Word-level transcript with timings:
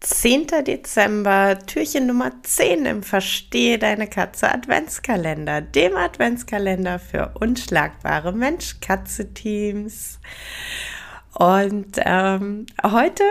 10. 0.00 0.46
Dezember, 0.64 1.58
Türchen 1.66 2.06
Nummer 2.06 2.32
10 2.42 2.86
im 2.86 3.02
Verstehe 3.02 3.78
deine 3.78 4.06
Katze 4.06 4.50
Adventskalender, 4.50 5.60
dem 5.60 5.94
Adventskalender 5.94 6.98
für 6.98 7.34
unschlagbare 7.38 8.32
Mensch-Katze-Teams. 8.32 10.18
Und 11.34 11.98
ähm, 11.98 12.64
heute 12.82 13.24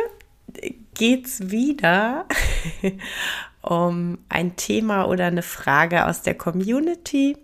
geht's 0.94 1.50
wieder 1.50 2.28
um 3.62 4.20
ein 4.30 4.56
Thema 4.56 5.06
oder 5.06 5.26
eine 5.26 5.42
Frage 5.42 6.06
aus 6.06 6.22
der 6.22 6.36
Community. 6.36 7.36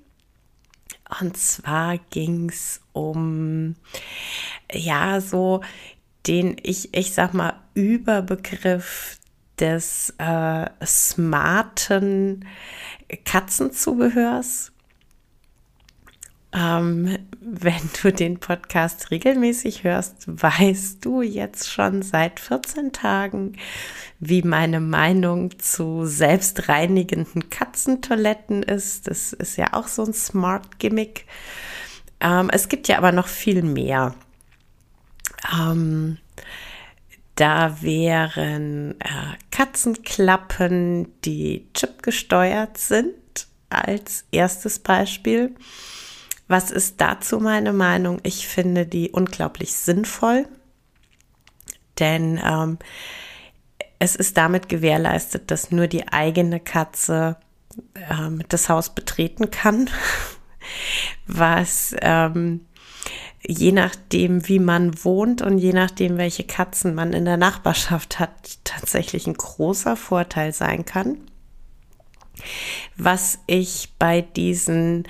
Und 1.19 1.35
zwar 1.35 1.97
ging's 2.11 2.79
um, 2.93 3.75
ja, 4.71 5.19
so 5.19 5.61
den 6.27 6.57
ich, 6.61 6.93
ich 6.93 7.13
sag 7.13 7.33
mal, 7.33 7.53
Überbegriff 7.73 9.19
des 9.59 10.13
äh, 10.17 10.65
smarten 10.85 12.45
Katzenzubehörs. 13.23 14.71
Ähm, 16.53 17.17
wenn 17.41 17.89
du 18.01 18.13
den 18.13 18.39
Podcast 18.39 19.11
regelmäßig 19.11 19.83
hörst, 19.83 20.23
weißt 20.27 21.03
du 21.03 21.21
jetzt 21.21 21.69
schon 21.69 22.01
seit 22.01 22.39
14 22.39 22.93
Tagen, 22.93 23.57
wie 24.19 24.41
meine 24.41 24.79
Meinung 24.79 25.59
zu 25.59 26.05
selbstreinigenden 26.05 27.49
Katzentoiletten 27.49 28.63
ist. 28.63 29.07
Das 29.07 29.33
ist 29.33 29.57
ja 29.57 29.73
auch 29.73 29.87
so 29.87 30.03
ein 30.05 30.13
Smart 30.13 30.79
Gimmick. 30.79 31.25
Ähm, 32.21 32.49
es 32.51 32.69
gibt 32.69 32.87
ja 32.87 32.97
aber 32.97 33.11
noch 33.11 33.27
viel 33.27 33.61
mehr. 33.61 34.15
Ähm, 35.53 36.17
da 37.35 37.81
wären 37.81 38.99
äh, 39.01 39.37
Katzenklappen, 39.51 41.19
die 41.23 41.67
chipgesteuert 41.73 42.77
sind, 42.77 43.15
als 43.69 44.25
erstes 44.31 44.79
Beispiel. 44.79 45.53
Was 46.47 46.71
ist 46.71 47.01
dazu 47.01 47.39
meine 47.39 47.73
Meinung? 47.73 48.19
Ich 48.23 48.47
finde 48.47 48.85
die 48.85 49.11
unglaublich 49.11 49.73
sinnvoll, 49.73 50.47
denn 51.99 52.39
ähm, 52.43 52.77
es 53.99 54.15
ist 54.15 54.37
damit 54.37 54.69
gewährleistet, 54.69 55.49
dass 55.51 55.71
nur 55.71 55.87
die 55.87 56.07
eigene 56.07 56.59
Katze 56.59 57.37
ähm, 58.09 58.43
das 58.49 58.69
Haus 58.69 58.93
betreten 58.93 59.51
kann, 59.51 59.89
was 61.27 61.95
ähm, 62.01 62.65
je 63.47 63.71
nachdem, 63.71 64.47
wie 64.47 64.59
man 64.59 65.03
wohnt 65.03 65.41
und 65.41 65.57
je 65.57 65.73
nachdem, 65.73 66.17
welche 66.17 66.43
Katzen 66.43 66.95
man 66.95 67.13
in 67.13 67.25
der 67.25 67.37
Nachbarschaft 67.37 68.19
hat, 68.19 68.59
tatsächlich 68.63 69.27
ein 69.27 69.33
großer 69.33 69.95
Vorteil 69.95 70.53
sein 70.53 70.85
kann. 70.85 71.17
Was 72.97 73.39
ich 73.47 73.93
bei 73.97 74.21
diesen, 74.21 75.07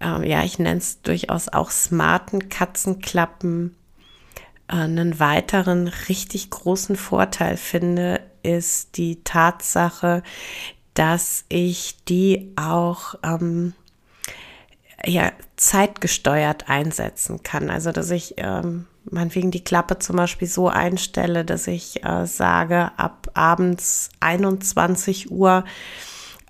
äh, 0.00 0.28
ja, 0.28 0.44
ich 0.44 0.58
nenne 0.58 0.78
es 0.78 1.02
durchaus 1.02 1.48
auch 1.48 1.70
smarten 1.70 2.48
Katzenklappen, 2.48 3.74
äh, 4.68 4.74
einen 4.74 5.18
weiteren 5.18 5.88
richtig 6.08 6.50
großen 6.50 6.96
Vorteil 6.96 7.56
finde, 7.56 8.20
ist 8.42 8.96
die 8.96 9.22
Tatsache, 9.22 10.22
dass 10.94 11.44
ich 11.48 11.96
die 12.04 12.52
auch 12.56 13.14
ähm, 13.22 13.74
ja, 15.04 15.32
zeitgesteuert 15.56 16.68
einsetzen 16.68 17.42
kann. 17.42 17.70
Also, 17.70 17.92
dass 17.92 18.10
ich 18.10 18.34
ähm, 18.36 18.86
meinetwegen 19.04 19.50
die 19.50 19.64
Klappe 19.64 19.98
zum 19.98 20.16
Beispiel 20.16 20.48
so 20.48 20.68
einstelle, 20.68 21.44
dass 21.44 21.66
ich 21.66 22.04
äh, 22.04 22.26
sage, 22.26 22.90
ab 22.96 23.30
abends 23.34 24.10
21 24.20 25.30
Uhr 25.30 25.64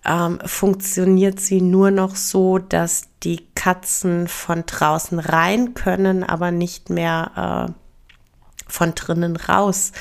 ähm, 0.05 0.41
funktioniert 0.45 1.41
sie 1.41 1.61
nur 1.61 1.91
noch 1.91 2.17
so, 2.17 2.59
dass 2.59 3.03
die 3.23 3.47
Katzen 3.55 4.29
von 4.29 4.65
draußen 4.67 5.19
rein 5.19 5.75
können, 5.75 6.25
aber 6.25 6.51
nicht 6.51 6.91
mehr 6.91 7.69
äh, 7.69 7.73
von 8.71 8.95
drinnen 8.95 9.37
raus, 9.37 9.93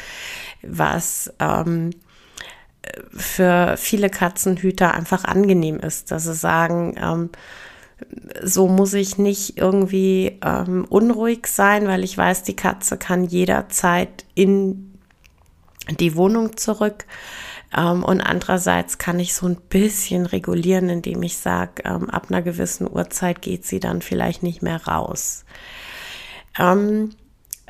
was 0.62 1.34
ähm, 1.40 1.92
für 3.12 3.76
viele 3.78 4.10
Katzenhüter 4.10 4.94
einfach 4.94 5.26
angenehm 5.26 5.80
ist, 5.80 6.12
dass 6.12 6.24
sie 6.24 6.34
sagen, 6.34 6.96
ähm, 6.98 7.30
so 8.44 8.68
muss 8.68 8.94
ich 8.94 9.18
nicht 9.18 9.58
irgendwie 9.58 10.40
ähm, 10.44 10.86
unruhig 10.90 11.48
sein, 11.48 11.88
weil 11.88 12.04
ich 12.04 12.18
weiß, 12.18 12.44
die 12.44 12.56
Katze 12.56 12.98
kann 12.98 13.26
jederzeit 13.26 14.26
in 14.36 14.98
die 16.00 16.16
Wohnung 16.16 16.58
zurück. 16.58 17.06
Ähm, 17.76 18.04
und 18.04 18.22
andererseits 18.22 18.98
kann 18.98 19.20
ich 19.20 19.34
so 19.34 19.48
ein 19.48 19.58
bisschen 19.70 20.26
regulieren, 20.26 20.90
indem 20.90 21.24
ich 21.24 21.38
sage, 21.38 21.84
ähm, 21.86 22.10
ab 22.10 22.28
einer 22.30 22.42
gewissen 22.42 22.90
Uhrzeit 22.90 23.42
geht 23.42 23.66
sie 23.66 23.80
dann 23.80 24.02
vielleicht 24.02 24.44
nicht 24.44 24.62
mehr 24.62 24.86
raus. 24.86 25.46
Ähm, 26.58 27.12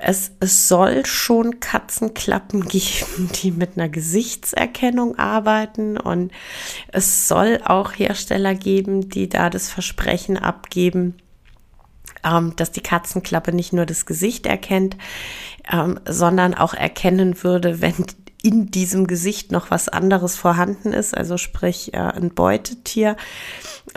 es, 0.02 0.32
es 0.40 0.68
soll 0.68 1.06
schon 1.06 1.60
Katzenklappen 1.60 2.62
geben, 2.68 3.30
die 3.42 3.52
mit 3.52 3.78
einer 3.78 3.90
Gesichtserkennung 3.90 5.18
arbeiten 5.18 5.98
und 5.98 6.32
es 6.92 7.28
soll 7.28 7.60
auch 7.64 7.94
Hersteller 7.94 8.56
geben, 8.56 9.10
die 9.10 9.30
da 9.30 9.50
das 9.50 9.70
Versprechen 9.70 10.38
abgeben, 10.38 11.16
ähm, 12.24 12.54
dass 12.56 12.72
die 12.72 12.82
Katzenklappe 12.82 13.54
nicht 13.54 13.74
nur 13.74 13.86
das 13.86 14.06
Gesicht 14.06 14.46
erkennt, 14.46 14.98
ähm, 15.72 16.00
sondern 16.08 16.54
auch 16.54 16.74
erkennen 16.74 17.44
würde, 17.44 17.82
wenn 17.82 18.06
in 18.42 18.72
diesem 18.72 19.06
Gesicht 19.06 19.52
noch 19.52 19.70
was 19.70 19.90
anderes 19.90 20.38
vorhanden 20.38 20.94
ist, 20.94 21.16
also 21.16 21.38
sprich 21.38 21.94
äh, 21.94 21.98
ein 21.98 22.34
Beutetier, 22.34 23.18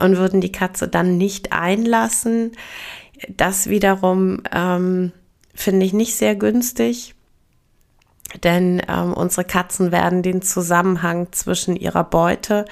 und 0.01 0.17
würden 0.17 0.41
die 0.41 0.53
Katze 0.53 0.89
dann 0.89 1.17
nicht 1.17 1.53
einlassen. 1.53 2.53
Das 3.29 3.69
wiederum 3.69 4.43
ähm, 4.51 5.13
finde 5.55 5.87
ich 5.87 5.93
nicht 5.93 6.17
sehr 6.17 6.35
günstig, 6.35 7.15
denn 8.43 8.83
ähm, 8.89 9.13
unsere 9.13 9.45
Katzen 9.45 9.93
werden 9.93 10.23
den 10.23 10.43
Zusammenhang 10.43 11.33
zwischen 11.33 11.77
ihrer 11.77 12.05
Beute, 12.05 12.65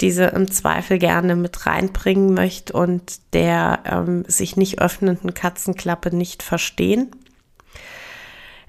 die 0.00 0.10
sie 0.10 0.28
im 0.28 0.50
Zweifel 0.50 0.98
gerne 0.98 1.36
mit 1.36 1.66
reinbringen 1.66 2.34
möchte, 2.34 2.72
und 2.72 3.20
der 3.32 3.80
ähm, 3.84 4.24
sich 4.26 4.56
nicht 4.56 4.80
öffnenden 4.80 5.34
Katzenklappe 5.34 6.14
nicht 6.14 6.42
verstehen. 6.42 7.10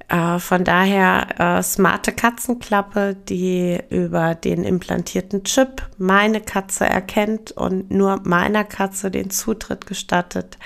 Äh, 0.09 0.39
von 0.39 0.63
daher 0.63 1.57
äh, 1.57 1.63
smarte 1.63 2.11
Katzenklappe, 2.11 3.15
die 3.15 3.79
über 3.89 4.35
den 4.35 4.63
implantierten 4.63 5.43
Chip 5.43 5.81
meine 5.97 6.41
Katze 6.41 6.85
erkennt 6.85 7.51
und 7.51 7.91
nur 7.91 8.21
meiner 8.23 8.63
Katze 8.63 9.11
den 9.11 9.29
Zutritt 9.29 9.85
gestattet, 9.85 10.57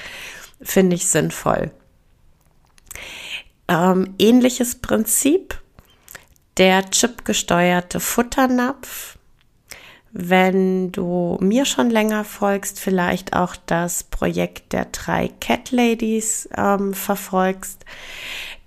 finde 0.62 0.96
ich 0.96 1.08
sinnvoll. 1.08 1.72
Ähm, 3.68 4.16
ähnliches 4.18 4.76
Prinzip, 4.76 5.62
der 6.58 6.90
chipgesteuerte 6.90 8.00
Futternapf. 8.00 9.18
Wenn 10.12 10.92
du 10.92 11.38
mir 11.42 11.66
schon 11.66 11.90
länger 11.90 12.24
folgst, 12.24 12.80
vielleicht 12.80 13.34
auch 13.34 13.56
das 13.66 14.04
Projekt 14.04 14.74
der 14.74 14.86
drei 14.86 15.30
Cat 15.40 15.72
Ladies 15.72 16.50
ähm, 16.58 16.94
verfolgst, 16.94 17.86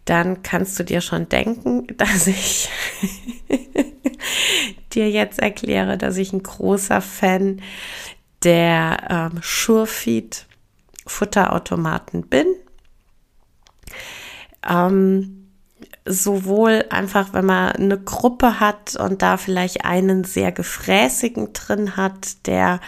dann 0.04 0.42
kannst 0.42 0.78
du 0.78 0.84
dir 0.84 1.00
schon 1.00 1.28
denken, 1.28 1.86
dass 1.96 2.26
ich 2.26 2.68
dir 4.92 5.10
jetzt 5.10 5.38
erkläre, 5.38 5.98
dass 5.98 6.16
ich 6.18 6.32
ein 6.32 6.42
großer 6.42 7.00
Fan 7.00 7.62
der 8.44 9.30
ähm, 9.32 9.40
Surefeed 9.42 10.46
Futterautomaten 11.06 12.28
bin 12.28 12.46
ähm, 14.68 15.48
sowohl 16.04 16.86
einfach, 16.90 17.32
wenn 17.32 17.46
man 17.46 17.72
eine 17.72 17.98
Gruppe 17.98 18.60
hat 18.60 18.96
und 18.96 19.22
da 19.22 19.36
vielleicht 19.36 19.84
einen 19.84 20.24
sehr 20.24 20.52
gefräßigen 20.52 21.52
drin 21.52 21.96
hat, 21.96 22.46
der 22.46 22.80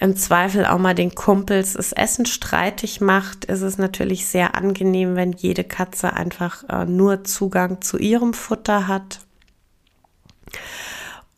im 0.00 0.16
Zweifel 0.16 0.64
auch 0.64 0.78
mal 0.78 0.94
den 0.94 1.14
Kumpels 1.14 1.72
das 1.72 1.92
Essen 1.92 2.26
streitig 2.26 3.00
macht, 3.00 3.46
ist 3.46 3.62
es 3.62 3.78
natürlich 3.78 4.26
sehr 4.26 4.54
angenehm, 4.54 5.16
wenn 5.16 5.32
jede 5.32 5.64
Katze 5.64 6.12
einfach 6.12 6.64
äh, 6.68 6.84
nur 6.84 7.24
Zugang 7.24 7.80
zu 7.80 7.98
ihrem 7.98 8.34
Futter 8.34 8.86
hat. 8.86 9.20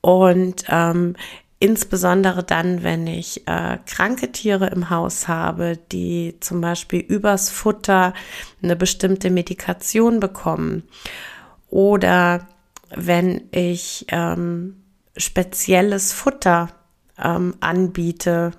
Und 0.00 0.64
ähm, 0.68 1.16
Insbesondere 1.62 2.42
dann, 2.42 2.82
wenn 2.82 3.06
ich 3.06 3.46
äh, 3.46 3.76
kranke 3.84 4.32
Tiere 4.32 4.68
im 4.68 4.88
Haus 4.88 5.28
habe, 5.28 5.78
die 5.92 6.36
zum 6.40 6.62
Beispiel 6.62 7.00
übers 7.00 7.50
Futter 7.50 8.14
eine 8.62 8.76
bestimmte 8.76 9.28
Medikation 9.28 10.20
bekommen. 10.20 10.84
Oder 11.68 12.48
wenn 12.88 13.42
ich 13.50 14.06
ähm, 14.08 14.82
spezielles 15.18 16.14
Futter 16.14 16.70
ähm, 17.22 17.54
anbiete 17.60 18.52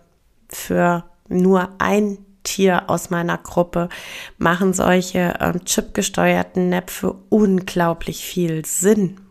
für 0.47 1.03
nur 1.27 1.69
ein 1.79 2.19
Tier 2.43 2.87
aus 2.87 3.09
meiner 3.09 3.39
Gruppe, 3.39 3.89
machen 4.37 4.73
solche 4.73 5.39
ähm, 5.39 5.65
chipgesteuerten 5.65 6.69
Näpfe 6.69 7.15
unglaublich 7.29 8.23
viel 8.23 8.63
Sinn. 8.63 9.21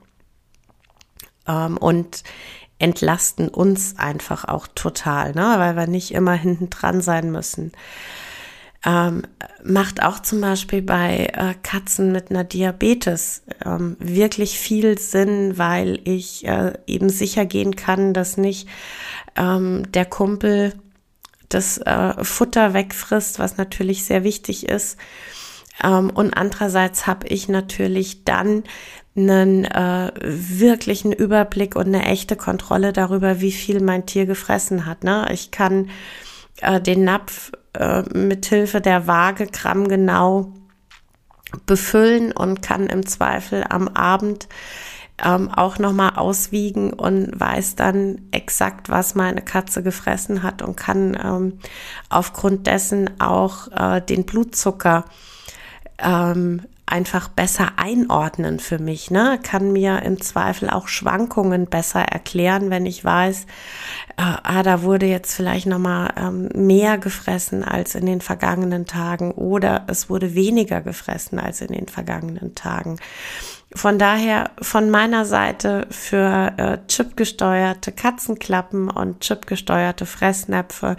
ähm, 1.47 1.77
und 1.77 2.25
entlasten 2.81 3.49
uns 3.49 3.95
einfach 3.99 4.45
auch 4.45 4.67
total, 4.75 5.33
ne? 5.35 5.55
weil 5.59 5.77
wir 5.77 5.87
nicht 5.87 6.13
immer 6.13 6.33
hinten 6.35 6.71
dran 6.71 7.01
sein 7.01 7.31
müssen. 7.31 7.73
Ähm, 8.85 9.25
macht 9.63 10.03
auch 10.03 10.21
zum 10.21 10.41
Beispiel 10.41 10.81
bei 10.81 11.27
äh, 11.35 11.55
Katzen 11.63 12.13
mit 12.13 12.31
einer 12.31 12.45
Diabetes 12.45 13.43
ähm, 13.63 13.97
wirklich 13.99 14.59
viel 14.59 14.99
Sinn, 14.99 15.59
weil 15.59 16.01
ich 16.05 16.47
äh, 16.47 16.73
eben 16.87 17.11
sicher 17.11 17.45
gehen 17.45 17.77
kann, 17.77 18.15
dass 18.15 18.39
nicht 18.39 18.69
ähm, 19.37 19.83
der 19.93 20.07
Kumpel 20.07 20.73
das 21.51 21.77
äh, 21.79 22.25
Futter 22.25 22.73
wegfrisst, 22.73 23.39
was 23.39 23.59
natürlich 23.59 24.05
sehr 24.05 24.25
wichtig 24.25 24.67
ist. 24.67 24.97
Ähm, 25.83 26.11
und 26.11 26.35
andererseits 26.35 27.07
habe 27.07 27.27
ich 27.29 27.49
natürlich 27.49 28.25
dann 28.25 28.65
einen 29.17 29.65
äh, 29.65 30.13
wirklichen 30.21 31.13
Überblick 31.13 31.77
und 31.77 31.87
eine 31.87 32.05
echte 32.07 32.37
Kontrolle 32.37 32.93
darüber, 32.93 33.41
wie 33.41 33.53
viel 33.53 33.81
mein 33.81 34.07
Tier 34.07 34.27
gefressen 34.27 34.87
hat. 34.87 35.05
Ne? 35.05 35.29
Ich 35.33 35.51
kann 35.51 35.91
äh, 36.61 36.81
den 36.81 37.05
Napf 37.05 37.53
äh, 37.75 38.03
mit 38.17 38.47
Hilfe 38.47 38.81
der 38.81 39.07
Waage 39.07 39.47
grammgenau 39.47 40.53
befüllen 41.67 42.33
und 42.33 42.63
kann 42.63 42.87
im 42.87 43.05
Zweifel 43.07 43.65
am 43.69 43.89
Abend 43.89 44.49
ähm, 45.23 45.51
auch 45.51 45.79
nochmal 45.79 46.13
auswiegen 46.17 46.93
und 46.93 47.39
weiß 47.39 47.77
dann 47.77 48.29
exakt, 48.31 48.89
was 48.89 49.15
meine 49.15 49.43
Katze 49.43 49.83
gefressen 49.83 50.43
hat 50.43 50.63
und 50.63 50.77
kann 50.77 51.19
ähm, 51.23 51.59
aufgrund 52.09 52.67
dessen 52.67 53.21
auch 53.21 53.69
äh, 53.73 54.01
den 54.01 54.25
Blutzucker 54.25 55.05
ähm, 56.03 56.63
einfach 56.91 57.29
besser 57.29 57.73
einordnen 57.77 58.59
für 58.59 58.79
mich, 58.79 59.11
ne? 59.11 59.39
Kann 59.43 59.73
mir 59.73 60.03
im 60.03 60.21
Zweifel 60.21 60.69
auch 60.69 60.89
Schwankungen 60.89 61.67
besser 61.67 62.01
erklären, 62.01 62.71
wenn 62.71 62.85
ich 62.85 63.05
weiß, 63.05 63.45
äh, 64.17 64.23
ah, 64.43 64.63
da 64.63 64.83
wurde 64.83 65.07
jetzt 65.07 65.35
vielleicht 65.35 65.67
nochmal 65.67 66.13
ähm, 66.17 66.49
mehr 66.55 66.99
gefressen 66.99 67.65
als 67.65 67.95
in 67.95 68.07
den 68.07 68.21
vergangenen 68.21 68.87
Tagen 68.87 69.31
oder 69.33 69.85
es 69.87 70.11
wurde 70.11 70.35
weniger 70.35 70.81
gefressen 70.81 71.39
als 71.39 71.61
in 71.61 71.73
den 71.73 71.87
vergangenen 71.87 72.55
Tagen. 72.55 72.99
Von 73.73 74.01
daher 74.01 74.51
von 74.61 74.91
meiner 74.91 75.25
Seite 75.25 75.87
für 75.91 76.53
äh, 76.57 76.79
chipgesteuerte 76.89 77.93
Katzenklappen 77.93 78.91
und 78.91 79.21
chipgesteuerte 79.21 80.07
Fressnäpfe 80.07 80.97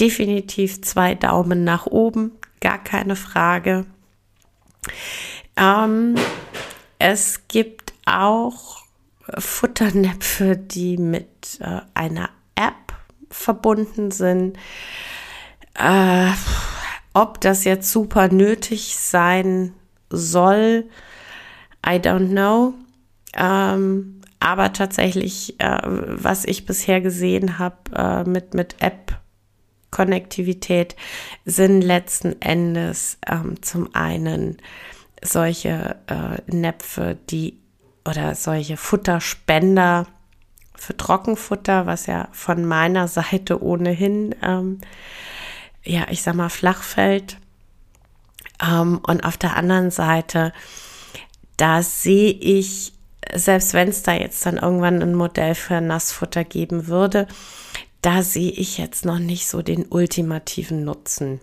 definitiv 0.00 0.80
zwei 0.80 1.14
Daumen 1.14 1.64
nach 1.64 1.86
oben, 1.86 2.32
gar 2.60 2.78
keine 2.78 3.14
Frage. 3.14 3.84
Ähm, 5.56 6.14
es 6.98 7.48
gibt 7.48 7.92
auch 8.06 8.82
Futternäpfe, 9.36 10.56
die 10.56 10.96
mit 10.96 11.58
äh, 11.60 11.80
einer 11.94 12.30
App 12.54 12.94
verbunden 13.30 14.10
sind. 14.10 14.56
Äh, 15.74 16.30
ob 17.14 17.40
das 17.40 17.64
jetzt 17.64 17.90
super 17.90 18.28
nötig 18.28 18.96
sein 18.96 19.74
soll, 20.10 20.88
I 21.86 21.96
don't 21.96 22.30
know. 22.30 22.74
Ähm, 23.34 24.20
aber 24.40 24.72
tatsächlich, 24.72 25.58
äh, 25.60 25.78
was 25.82 26.44
ich 26.44 26.64
bisher 26.64 27.00
gesehen 27.00 27.58
habe 27.58 27.76
äh, 27.94 28.24
mit, 28.28 28.54
mit 28.54 28.76
App-Konnektivität, 29.98 30.96
sind 31.44 31.82
letzten 31.82 32.40
Endes 32.40 33.18
ähm, 33.26 33.60
zum 33.62 33.94
einen 33.94 34.58
solche 35.22 35.96
äh, 36.06 36.40
Näpfe, 36.54 37.18
die 37.30 37.58
oder 38.04 38.34
solche 38.34 38.76
Futterspender 38.76 40.06
für 40.76 40.96
Trockenfutter, 40.96 41.86
was 41.86 42.06
ja 42.06 42.28
von 42.32 42.64
meiner 42.64 43.08
Seite 43.08 43.62
ohnehin, 43.62 44.34
ähm, 44.42 44.78
ja, 45.82 46.06
ich 46.10 46.22
sag 46.22 46.34
mal, 46.34 46.48
flach 46.48 46.82
fällt. 46.82 47.38
Ähm, 48.62 49.00
und 49.06 49.24
auf 49.24 49.36
der 49.36 49.56
anderen 49.56 49.90
Seite, 49.90 50.52
da 51.56 51.82
sehe 51.82 52.30
ich, 52.32 52.92
selbst 53.34 53.74
wenn 53.74 53.88
es 53.88 54.02
da 54.02 54.12
jetzt 54.12 54.46
dann 54.46 54.58
irgendwann 54.58 55.02
ein 55.02 55.14
Modell 55.14 55.54
für 55.54 55.80
Nassfutter 55.80 56.44
geben 56.44 56.86
würde, 56.86 57.26
da 58.02 58.22
sehe 58.22 58.50
ich 58.52 58.78
jetzt 58.78 59.04
noch 59.04 59.18
nicht 59.18 59.48
so 59.48 59.62
den 59.62 59.86
ultimativen 59.86 60.84
Nutzen. 60.84 61.40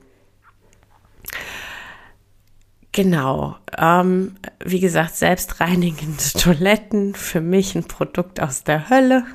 Genau. 2.91 3.57
Ähm, 3.77 4.37
wie 4.63 4.79
gesagt, 4.79 5.15
selbstreinigende 5.15 6.23
Toiletten, 6.39 7.13
für 7.13 7.41
mich 7.41 7.75
ein 7.75 7.83
Produkt 7.83 8.39
aus 8.39 8.63
der 8.63 8.89
Hölle. 8.89 9.25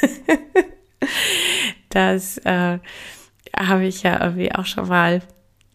das 1.90 2.38
äh, 2.38 2.78
habe 3.54 3.86
ich 3.86 4.02
ja 4.02 4.24
irgendwie 4.24 4.54
auch 4.54 4.64
schon 4.64 4.88
mal 4.88 5.20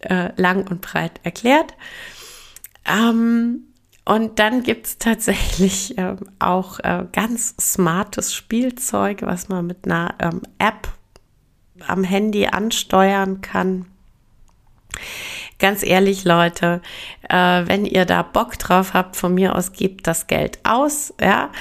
äh, 0.02 0.30
lang 0.36 0.68
und 0.68 0.82
breit 0.82 1.20
erklärt. 1.22 1.76
Ähm, 2.86 3.71
und 4.06 4.40
dann 4.40 4.64
gibt 4.64 4.88
es 4.88 4.98
tatsächlich 4.98 5.98
ähm, 5.98 6.18
auch 6.40 6.80
äh, 6.80 7.06
ganz 7.12 7.56
smartes 7.60 8.34
Spielzeug, 8.34 9.22
was 9.22 9.50
man 9.50 9.68
mit 9.68 9.86
einer 9.86 10.16
ähm, 10.20 10.42
App 10.58 10.90
am 11.88 12.04
Handy 12.04 12.48
ansteuern 12.48 13.42
kann 13.42 13.86
ganz 15.62 15.84
ehrlich, 15.84 16.26
Leute, 16.26 16.82
äh, 17.30 17.36
wenn 17.36 17.86
ihr 17.86 18.04
da 18.06 18.24
Bock 18.24 18.60
drauf 18.60 18.94
habt, 18.94 19.16
von 19.16 19.34
mir 19.34 19.56
aus 19.56 19.72
gebt 19.72 20.08
das 20.08 20.28
Geld 20.28 20.60
aus, 20.64 21.14
ja. 21.22 21.52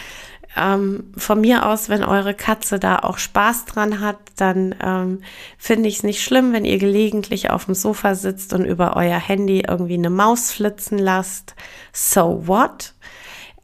Ähm, 0.56 1.12
von 1.17 1.41
mir 1.41 1.67
aus, 1.67 1.88
wenn 1.88 2.02
eure 2.02 2.35
Katze 2.35 2.81
da 2.81 2.99
auch 2.99 3.19
Spaß 3.19 3.67
dran 3.67 4.00
hat, 4.00 4.19
dann 4.37 4.75
ähm, 4.82 5.23
finde 5.58 5.88
ich 5.88 5.99
es 5.99 6.02
nicht 6.02 6.23
schlimm, 6.23 6.52
wenn 6.52 6.64
ihr 6.64 6.79
gelegentlich 6.79 7.50
auf 7.50 7.67
dem 7.67 7.75
Sofa 7.75 8.14
sitzt 8.17 8.52
und 8.52 8.64
über 8.64 8.97
euer 8.97 9.19
Handy 9.19 9.62
irgendwie 9.67 9.94
eine 9.94 10.11
Maus 10.11 10.50
flitzen 10.50 10.99
lasst. 10.99 11.55
So 11.93 12.47
what? 12.49 12.94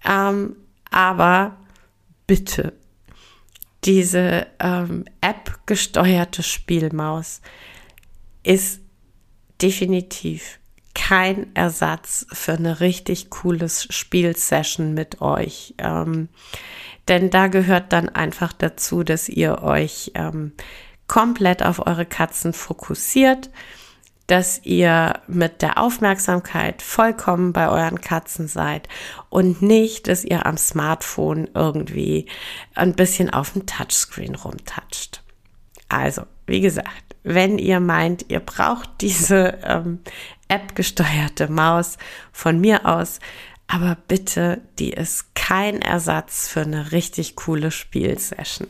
Ähm, 0.05 0.57
aber 0.91 1.57
bitte, 2.27 2.73
diese 3.85 4.47
ähm, 4.61 5.05
App-gesteuerte 5.21 6.43
Spielmaus 6.43 7.41
ist 8.45 8.81
definitiv 9.61 10.61
kein 11.07 11.55
Ersatz 11.55 12.27
für 12.33 12.55
eine 12.55 12.81
richtig 12.81 13.31
cooles 13.31 13.87
Spielsession 13.91 14.93
mit 14.93 15.21
euch. 15.21 15.75
Ähm, 15.79 16.29
denn 17.07 17.31
da 17.31 17.47
gehört 17.47 17.93
dann 17.93 18.09
einfach 18.09 18.53
dazu, 18.53 19.05
dass 19.05 19.29
ihr 19.29 19.63
euch 19.63 20.11
ähm, 20.17 20.53
komplett 21.07 21.63
auf 21.63 21.87
eure 21.87 22.07
Katzen 22.07 22.53
fokussiert, 22.53 23.51
dass 24.27 24.61
ihr 24.65 25.21
mit 25.29 25.63
der 25.63 25.79
Aufmerksamkeit 25.79 26.83
vollkommen 26.83 27.53
bei 27.53 27.69
euren 27.69 28.01
Katzen 28.01 28.49
seid 28.49 28.89
und 29.31 29.63
nicht, 29.63 30.09
dass 30.09 30.25
ihr 30.25 30.45
am 30.45 30.57
Smartphone 30.57 31.49
irgendwie 31.55 32.27
ein 32.75 32.95
bisschen 32.95 33.31
auf 33.31 33.53
dem 33.53 33.65
Touchscreen 33.65 34.35
rumtatscht. 34.35 35.23
Also, 35.89 36.23
wie 36.47 36.61
gesagt, 36.61 37.07
wenn 37.29 37.59
ihr 37.59 37.81
meint, 37.81 38.27
ihr 38.29 38.39
braucht 38.39 38.89
diese 39.01 39.59
ähm, 39.65 39.99
App-gesteuerte 40.49 41.49
Maus 41.49 41.99
von 42.33 42.61
mir 42.61 42.87
aus, 42.87 43.21
aber 43.69 43.97
bitte, 44.09 44.63
die 44.79 44.93
ist 44.93 45.35
kein 45.35 45.83
Ersatz 45.83 46.49
für 46.49 46.61
eine 46.61 46.93
richtig 46.93 47.37
coole 47.37 47.71
Spielsession. 47.71 48.69